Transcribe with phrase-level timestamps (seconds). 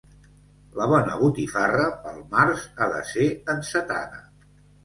[0.77, 4.25] La bona botifarra pel març ha de ser encetada.